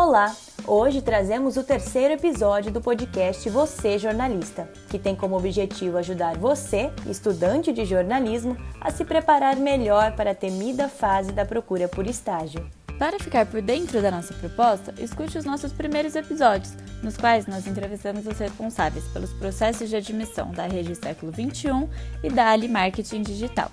[0.00, 0.32] Olá!
[0.64, 6.92] Hoje trazemos o terceiro episódio do podcast Você Jornalista, que tem como objetivo ajudar você,
[7.04, 12.64] estudante de jornalismo, a se preparar melhor para a temida fase da procura por estágio.
[12.96, 17.66] Para ficar por dentro da nossa proposta, escute os nossos primeiros episódios, nos quais nós
[17.66, 21.88] entrevistamos os responsáveis pelos processos de admissão da Rede Século XXI
[22.22, 23.68] e da Ali Marketing Digital.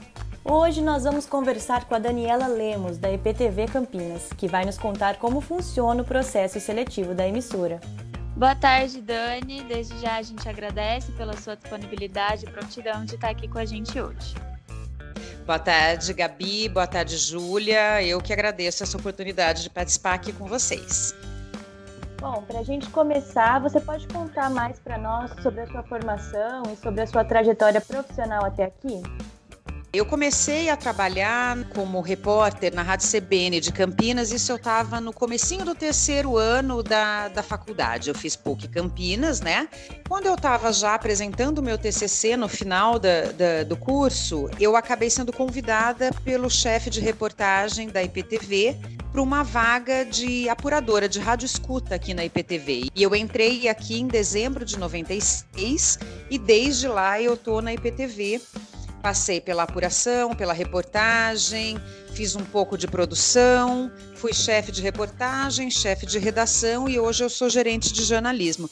[0.48, 5.18] Hoje nós vamos conversar com a Daniela Lemos, da EPTV Campinas, que vai nos contar
[5.18, 7.81] como funciona o processo seletivo da emissora.
[8.38, 9.63] Boa tarde, Dani.
[9.63, 13.66] Desde já a gente agradece pela sua disponibilidade e prontidão de estar aqui com a
[13.66, 14.35] gente hoje.
[15.48, 16.70] Boa tarde, Gabi.
[16.70, 18.04] Boa tarde, Júlia.
[18.04, 21.16] Eu que agradeço essa oportunidade de participar aqui com vocês.
[22.21, 26.62] Bom, para a gente começar, você pode contar mais para nós sobre a sua formação
[26.71, 29.02] e sobre a sua trajetória profissional até aqui?
[29.95, 35.13] Eu comecei a trabalhar como repórter na Rádio CBN de Campinas, isso eu estava no
[35.13, 38.10] comecinho do terceiro ano da, da faculdade.
[38.10, 39.70] Eu fiz PUC Campinas, né?
[40.05, 44.76] Quando eu estava já apresentando o meu TCC no final da, da, do curso, eu
[44.76, 48.76] acabei sendo convidada pelo chefe de reportagem da IPTV
[49.13, 52.90] para uma vaga de apuradora de rádio escuta aqui na IPTV.
[52.93, 58.41] E eu entrei aqui em dezembro de 96 e desde lá eu tô na IPTV
[59.05, 61.77] Passei pela apuração, pela reportagem,
[62.15, 67.29] fiz um pouco de produção, fui chefe de reportagem, chefe de redação e hoje eu
[67.29, 68.67] sou gerente de jornalismo.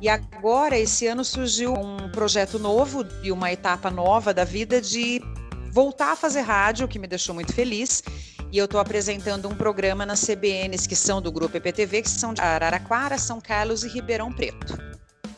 [0.00, 5.22] E agora, esse ano, surgiu um projeto novo e uma etapa nova da vida de
[5.70, 8.02] voltar a fazer rádio, que me deixou muito feliz.
[8.50, 12.34] E eu estou apresentando um programa nas CBNs que são do Grupo EPTV, que são
[12.34, 14.76] de Araraquara, São Carlos e Ribeirão Preto.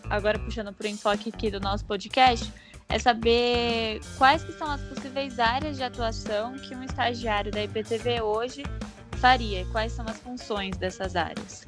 [0.09, 2.51] Agora, puxando para o enfoque aqui do nosso podcast,
[2.89, 8.23] é saber quais que são as possíveis áreas de atuação que um estagiário da IPTV
[8.23, 8.63] hoje
[9.19, 11.65] faria, quais são as funções dessas áreas.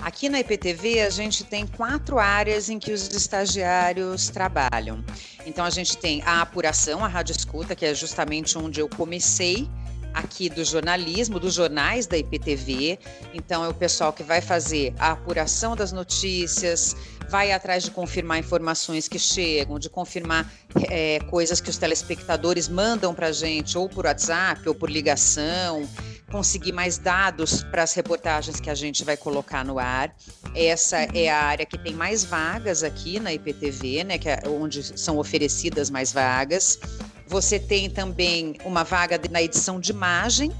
[0.00, 5.04] Aqui na IPTV a gente tem quatro áreas em que os estagiários trabalham.
[5.44, 9.68] Então a gente tem a apuração, a rádio escuta, que é justamente onde eu comecei
[10.14, 12.98] aqui do jornalismo, dos jornais da IPTV.
[13.32, 16.96] Então, é o pessoal que vai fazer a apuração das notícias,
[17.32, 20.52] vai atrás de confirmar informações que chegam, de confirmar
[20.90, 25.88] é, coisas que os telespectadores mandam para a gente, ou por WhatsApp, ou por ligação,
[26.30, 30.14] conseguir mais dados para as reportagens que a gente vai colocar no ar.
[30.54, 34.98] Essa é a área que tem mais vagas aqui na IPTV, né, que é onde
[35.00, 36.78] são oferecidas mais vagas.
[37.26, 40.52] Você tem também uma vaga na edição de imagem,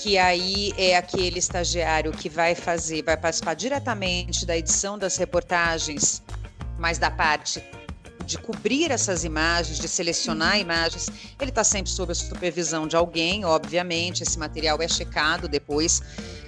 [0.00, 6.22] que aí é aquele estagiário que vai fazer, vai participar diretamente da edição das reportagens,
[6.78, 7.62] mas da parte
[8.24, 10.60] de cobrir essas imagens, de selecionar uhum.
[10.60, 11.08] imagens.
[11.40, 14.22] Ele está sempre sob a supervisão de alguém, obviamente.
[14.22, 16.00] Esse material é checado depois,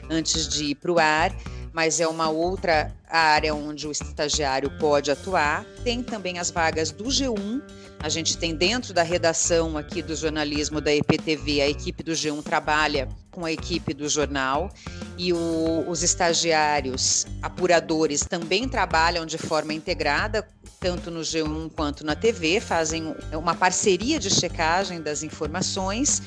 [0.09, 1.34] antes de ir para o ar
[1.72, 5.64] mas é uma outra área onde o estagiário pode atuar.
[5.84, 7.62] Tem também as vagas do G1.
[8.03, 12.42] A gente tem dentro da redação aqui do jornalismo da EPTV, a equipe do G1
[12.42, 14.70] trabalha com a equipe do jornal
[15.19, 20.47] e o, os estagiários apuradores também trabalham de forma integrada,
[20.81, 26.23] tanto no G1 quanto na TV, fazem uma parceria de checagem das informações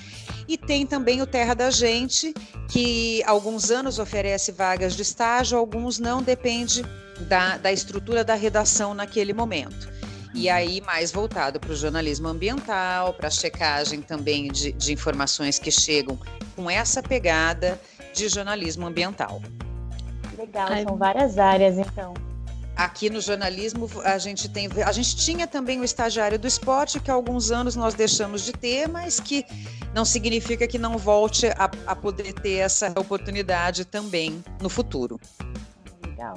[0.47, 2.33] e tem também o Terra da Gente,
[2.69, 6.83] que alguns anos oferece vagas de estágio, alguns não, depende
[7.21, 9.91] da, da estrutura da redação naquele momento.
[10.35, 15.57] E aí, mais voltado para o jornalismo ambiental, para a checagem também de, de informações
[15.57, 16.19] que chegam
[16.55, 17.79] com essa pegada
[18.13, 19.41] de jornalismo ambiental.
[20.37, 22.13] Legal, são várias áreas então.
[22.75, 27.11] Aqui no jornalismo a gente tem, a gente tinha também o estagiário do esporte que
[27.11, 29.45] há alguns anos nós deixamos de ter, mas que
[29.93, 35.19] não significa que não volte a, a poder ter essa oportunidade também no futuro.
[36.03, 36.33] Legal.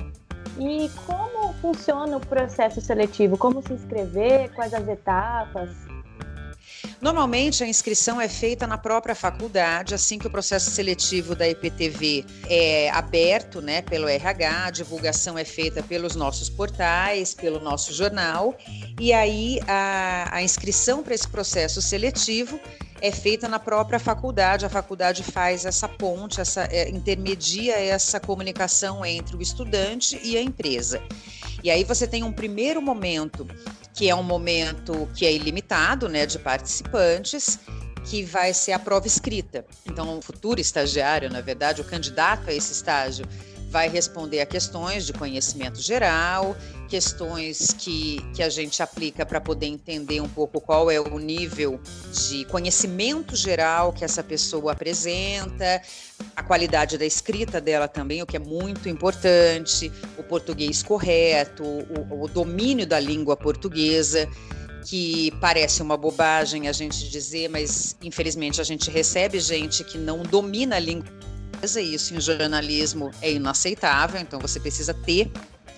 [0.58, 3.38] E como funciona o processo seletivo?
[3.38, 4.53] Como se inscrever?
[4.54, 5.70] Quais as etapas?
[7.00, 12.24] Normalmente a inscrição é feita na própria faculdade, assim que o processo seletivo da IPTV
[12.48, 18.56] é aberto, né, pelo RH, a divulgação é feita pelos nossos portais, pelo nosso jornal,
[18.98, 22.59] e aí a, a inscrição para esse processo seletivo
[23.00, 24.65] é feita na própria faculdade.
[24.65, 30.42] A faculdade faz essa ponte, essa é, intermedia essa comunicação entre o estudante e a
[30.42, 31.03] empresa.
[31.62, 33.47] E aí você tem um primeiro momento
[33.97, 37.59] que é um momento que é ilimitado, né, de participantes,
[38.04, 39.65] que vai ser a prova escrita.
[39.87, 43.27] Então, o futuro estagiário, na verdade, o candidato a esse estágio,
[43.71, 46.54] vai responder a questões de conhecimento geral,
[46.86, 51.80] questões que, que a gente aplica para poder entender um pouco qual é o nível
[52.28, 55.83] de conhecimento geral que essa pessoa apresenta,
[56.34, 62.24] a qualidade da escrita dela também, o que é muito importante, o português correto, o,
[62.24, 64.28] o domínio da língua portuguesa
[64.86, 70.22] que parece uma bobagem a gente dizer, mas infelizmente a gente recebe gente que não
[70.22, 71.10] domina a língua
[71.62, 75.30] isso em jornalismo é inaceitável, então você precisa ter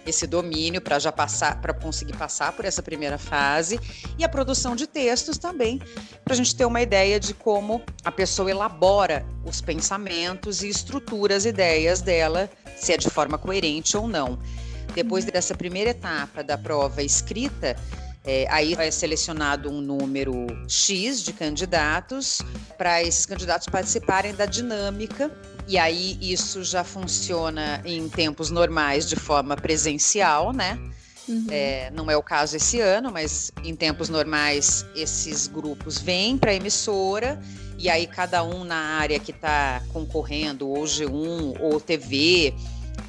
[0.06, 3.78] esse domínio para já passar, para conseguir passar por essa primeira fase
[4.19, 5.80] e a produção de textos também,
[6.25, 11.36] para a gente ter uma ideia de como a pessoa elabora os pensamentos e estrutura
[11.36, 14.38] as ideias dela, se é de forma coerente ou não.
[14.94, 17.76] Depois dessa primeira etapa da prova escrita,
[18.25, 22.41] é, aí é selecionado um número X de candidatos
[22.76, 25.31] para esses candidatos participarem da dinâmica.
[25.67, 30.79] E aí isso já funciona em tempos normais de forma presencial, né?
[31.29, 31.47] Uhum.
[31.50, 36.53] É, não é o caso esse ano, mas em tempos normais esses grupos vêm para
[36.53, 37.38] a emissora
[37.79, 42.53] e aí cada um na área que está concorrendo, ou G1 ou TV,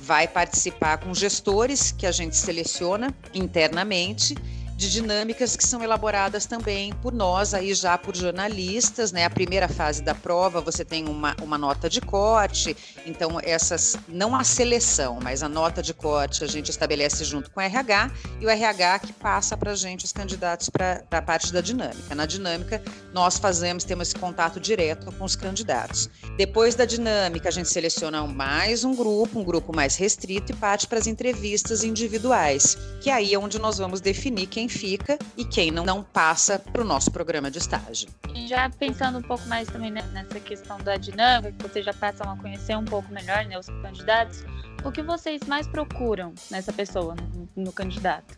[0.02, 4.36] vai participar com gestores que a gente seleciona internamente
[4.80, 9.26] de dinâmicas que são elaboradas também por nós, aí já por jornalistas, né?
[9.26, 14.34] A primeira fase da prova você tem uma, uma nota de corte, então essas, não
[14.34, 18.10] a seleção, mas a nota de corte a gente estabelece junto com o RH
[18.40, 22.16] e o RH que passa para a gente os candidatos para a parte da dinâmica.
[22.16, 22.82] Na dinâmica,
[23.14, 26.10] nós fazemos, temos esse contato direto com os candidatos.
[26.38, 30.88] Depois da dinâmica, a gente seleciona mais um grupo, um grupo mais restrito e parte
[30.88, 35.72] para as entrevistas individuais, que aí é onde nós vamos definir quem fica e quem
[35.72, 38.10] não, não passa para o nosso programa de estágio.
[38.48, 42.38] Já pensando um pouco mais também nessa questão da dinâmica, que vocês já passam a
[42.38, 44.44] conhecer um pouco melhor né, os candidatos,
[44.84, 48.38] o que vocês mais procuram nessa pessoa, no, no candidato?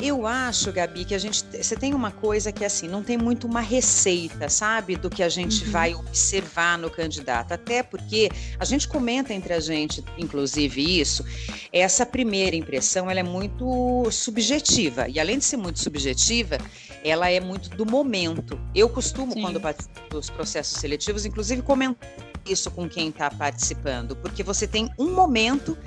[0.00, 1.44] Eu acho, Gabi, que a gente.
[1.44, 4.96] Você tem uma coisa que assim, não tem muito uma receita, sabe?
[4.96, 5.70] Do que a gente uhum.
[5.70, 7.52] vai observar no candidato.
[7.52, 11.24] Até porque a gente comenta entre a gente, inclusive, isso.
[11.72, 15.08] Essa primeira impressão ela é muito subjetiva.
[15.08, 16.58] E além de ser muito subjetiva,
[17.04, 18.60] ela é muito do momento.
[18.74, 19.42] Eu costumo, Sim.
[19.42, 22.10] quando participo dos processos seletivos, inclusive, comentar
[22.46, 25.78] isso com quem está participando, porque você tem um momento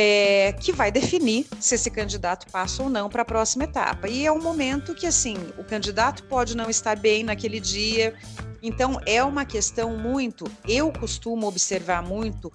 [0.00, 4.08] é, que vai definir se esse candidato passa ou não para a próxima etapa.
[4.08, 8.14] E é um momento que, assim, o candidato pode não estar bem naquele dia.
[8.62, 10.44] Então, é uma questão muito.
[10.68, 12.52] Eu costumo observar muito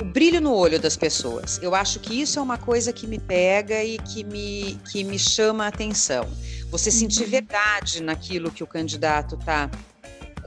[0.00, 1.60] o brilho no olho das pessoas.
[1.62, 5.18] Eu acho que isso é uma coisa que me pega e que me, que me
[5.18, 6.26] chama a atenção.
[6.70, 7.30] Você sentir uhum.
[7.30, 9.70] verdade naquilo que o candidato está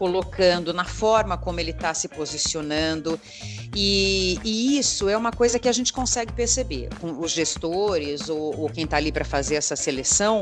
[0.01, 3.21] colocando, na forma como ele está se posicionando.
[3.75, 8.61] E, e, isso é uma coisa que a gente consegue perceber com os gestores ou,
[8.61, 10.41] ou quem está ali para fazer essa seleção.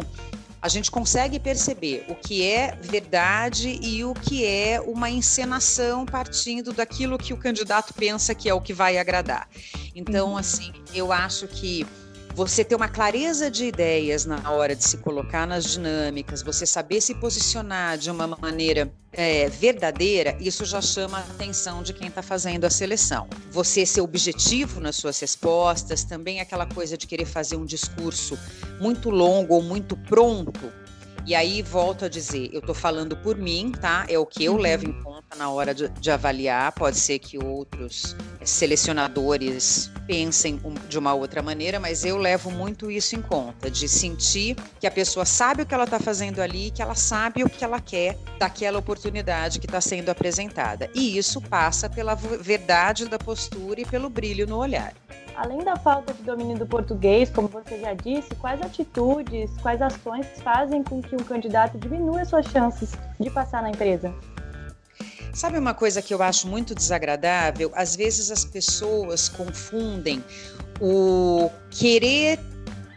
[0.62, 6.72] A gente consegue perceber o que é verdade e o que é uma encenação partindo
[6.72, 9.50] daquilo que o candidato pensa que é o que vai agradar.
[9.94, 10.38] Então, uhum.
[10.38, 11.86] assim, eu acho que
[12.34, 17.02] você ter uma clareza de ideias na hora de se colocar nas dinâmicas, você saber
[17.02, 22.22] se posicionar de uma maneira é, verdadeira, isso já chama a atenção de quem está
[22.22, 23.28] fazendo a seleção.
[23.52, 28.38] Você ser objetivo nas suas respostas, também aquela coisa de querer fazer um discurso
[28.80, 30.72] muito longo ou muito pronto,
[31.26, 34.06] e aí volto a dizer, eu estou falando por mim, tá?
[34.10, 34.58] É o que eu uhum.
[34.58, 36.72] levo em conta na hora de, de, avaliar.
[36.72, 43.16] Pode ser que outros selecionadores pensem de uma outra maneira, mas eu levo muito isso
[43.16, 46.82] em conta, de sentir que a pessoa sabe o que ela está fazendo ali, que
[46.82, 50.90] ela sabe o que ela quer daquela oportunidade que está sendo apresentada.
[50.96, 54.94] E isso passa pela verdade da postura e pelo brilho no olhar.
[55.36, 60.26] Além da falta de domínio do português, como você já disse, quais atitudes, quais ações
[60.44, 64.12] fazem com que um candidato diminua suas chances de passar na empresa?
[65.34, 67.72] Sabe uma coisa que eu acho muito desagradável?
[67.76, 70.24] Às vezes as pessoas confundem
[70.82, 72.40] o querer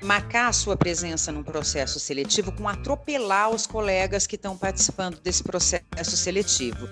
[0.03, 5.43] marcar a sua presença num processo seletivo com atropelar os colegas que estão participando desse
[5.43, 6.89] processo seletivo.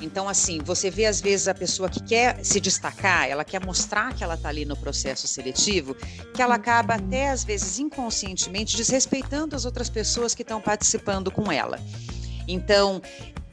[0.00, 4.14] Então, assim, você vê às vezes a pessoa que quer se destacar, ela quer mostrar
[4.14, 5.96] que ela está ali no processo seletivo,
[6.32, 11.50] que ela acaba até às vezes inconscientemente desrespeitando as outras pessoas que estão participando com
[11.50, 11.80] ela.
[12.46, 13.02] Então,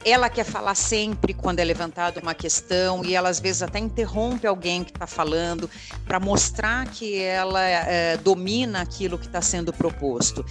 [0.04, 4.46] ela quer falar sempre quando é levantada uma questão e ela às vezes até interrompe
[4.46, 5.68] alguém que está falando
[6.06, 10.44] para mostrar que ela é, domina aquilo que está sendo proposto.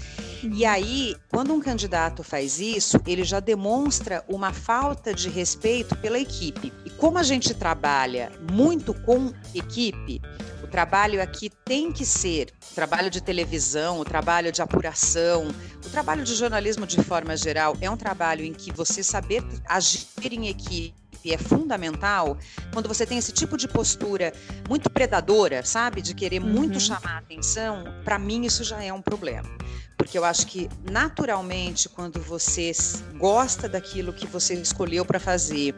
[0.43, 0.69] E uhum.
[0.69, 6.71] aí, quando um candidato faz isso, ele já demonstra uma falta de respeito pela equipe.
[6.85, 10.21] E como a gente trabalha muito com equipe,
[10.69, 15.47] trabalho aqui tem que ser o trabalho de televisão, o trabalho de apuração,
[15.85, 20.05] o trabalho de jornalismo de forma geral é um trabalho em que você saber agir
[20.31, 22.37] em equipe é fundamental
[22.73, 24.31] quando você tem esse tipo de postura
[24.69, 26.01] muito predadora, sabe?
[26.01, 26.79] De querer muito uhum.
[26.79, 29.49] chamar a atenção, para mim isso já é um problema.
[29.97, 32.71] Porque eu acho que naturalmente, quando você
[33.17, 35.75] gosta daquilo que você escolheu para fazer,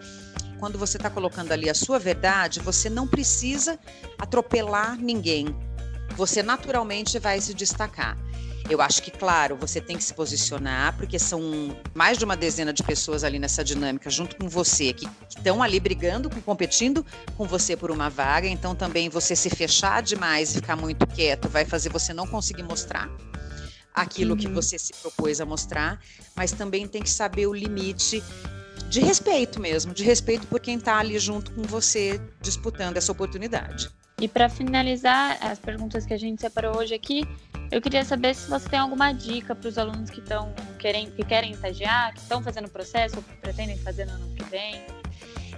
[0.62, 3.80] quando você está colocando ali a sua verdade, você não precisa
[4.20, 5.48] atropelar ninguém.
[6.15, 8.15] Você naturalmente vai se destacar.
[8.70, 12.72] Eu acho que, claro, você tem que se posicionar, porque são mais de uma dezena
[12.72, 17.03] de pessoas ali nessa dinâmica, junto com você, que estão ali brigando, competindo
[17.36, 18.48] com você por uma vaga.
[18.48, 22.63] Então, também você se fechar demais e ficar muito quieto vai fazer você não conseguir
[22.63, 23.10] mostrar
[23.94, 24.38] aquilo uhum.
[24.38, 26.00] que você se propôs a mostrar,
[26.36, 28.24] mas também tem que saber o limite
[28.91, 33.89] de respeito mesmo, de respeito por quem está ali junto com você disputando essa oportunidade.
[34.19, 37.24] E para finalizar as perguntas que a gente separou hoje aqui,
[37.71, 41.24] eu queria saber se você tem alguma dica para os alunos que estão querem, que
[41.24, 45.00] querem estagiar, que estão fazendo processo ou que pretendem fazer no ano que vem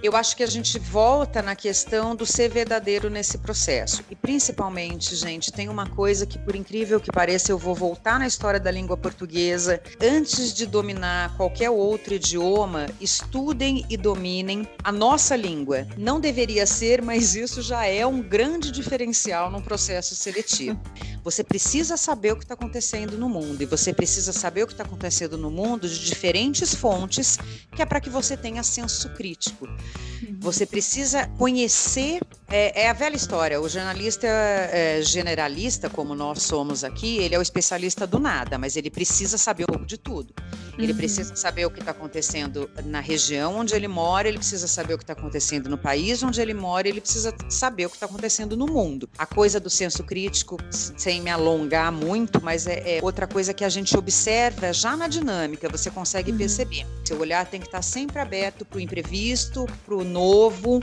[0.06, 4.04] eu acho que a gente volta na questão do ser verdadeiro nesse processo.
[4.10, 8.26] E principalmente, gente, tem uma coisa que, por incrível que pareça, eu vou voltar na
[8.26, 9.80] história da língua portuguesa.
[10.00, 15.86] Antes de dominar qualquer outro idioma, estudem e dominem a nossa língua.
[15.96, 20.78] Não deveria ser, mas isso já é um grande diferencial no processo seletivo.
[21.24, 24.74] Você precisa saber o que está acontecendo no mundo e você precisa saber o que
[24.74, 27.38] está acontecendo no mundo de diferentes fontes,
[27.74, 29.66] que é para que você tenha senso crítico.
[29.66, 30.36] Uhum.
[30.40, 32.20] Você precisa conhecer.
[32.56, 33.60] É, é, a velha história.
[33.60, 38.76] O jornalista é, generalista, como nós somos aqui, ele é o especialista do nada, mas
[38.76, 40.32] ele precisa saber um pouco de tudo.
[40.78, 40.98] Ele uhum.
[40.98, 44.98] precisa saber o que está acontecendo na região onde ele mora, ele precisa saber o
[44.98, 48.56] que está acontecendo no país onde ele mora, ele precisa saber o que está acontecendo
[48.56, 49.10] no mundo.
[49.18, 53.64] A coisa do senso crítico, sem me alongar muito, mas é, é outra coisa que
[53.64, 56.38] a gente observa já na dinâmica, você consegue uhum.
[56.38, 56.86] perceber.
[57.04, 60.80] Seu olhar tem que estar tá sempre aberto para o imprevisto, para o novo,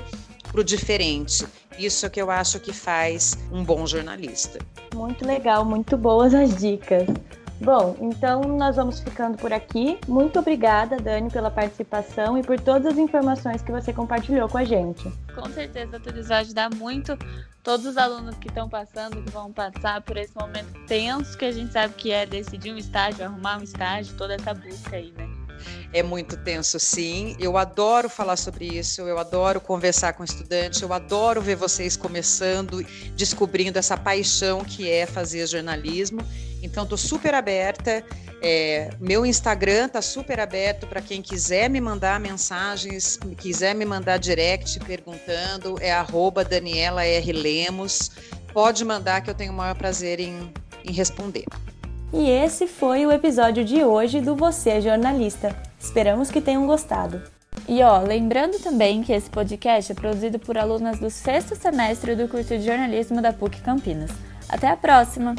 [0.51, 1.47] para o diferente.
[1.77, 4.59] Isso é que eu acho que faz um bom jornalista.
[4.93, 7.07] Muito legal, muito boas as dicas.
[7.61, 9.99] Bom, então nós vamos ficando por aqui.
[10.07, 14.63] Muito obrigada, Dani, pela participação e por todas as informações que você compartilhou com a
[14.63, 15.03] gente.
[15.35, 17.15] Com certeza, tudo isso vai ajudar muito
[17.63, 21.51] todos os alunos que estão passando, que vão passar por esse momento tenso que a
[21.51, 25.30] gente sabe que é decidir um estágio, arrumar um estágio, toda essa busca aí, né?
[25.93, 27.35] É muito tenso, sim.
[27.39, 32.85] Eu adoro falar sobre isso, eu adoro conversar com estudantes, eu adoro ver vocês começando,
[33.15, 36.21] descobrindo essa paixão que é fazer jornalismo.
[36.61, 38.03] Então, estou super aberta.
[38.43, 44.17] É, meu Instagram está super aberto para quem quiser me mandar mensagens, quiser me mandar
[44.17, 47.31] direct perguntando, é arroba Daniela R.
[47.31, 48.11] Lemos.
[48.53, 50.51] Pode mandar que eu tenho o maior prazer em,
[50.83, 51.45] em responder.
[52.13, 55.55] E esse foi o episódio de hoje do Você é Jornalista.
[55.79, 57.21] Esperamos que tenham gostado.
[57.67, 62.27] E ó, lembrando também que esse podcast é produzido por alunas do sexto semestre do
[62.27, 64.11] curso de jornalismo da PUC Campinas.
[64.49, 65.35] Até a próxima!